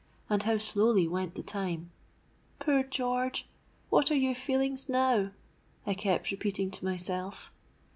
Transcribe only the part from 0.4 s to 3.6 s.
how slowly went the time! 'Poor George!